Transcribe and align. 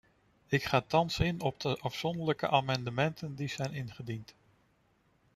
Ik 0.47 0.63
ga 0.63 0.79
thans 0.81 1.19
in 1.19 1.41
op 1.41 1.59
de 1.59 1.77
afzonderlijke 1.77 2.47
amendementen 2.49 3.35
die 3.35 3.47
zijn 3.47 3.73
ingediend. 3.73 4.33